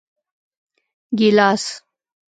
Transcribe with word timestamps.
🍒 0.03 0.03
ګېلاس 1.17 1.63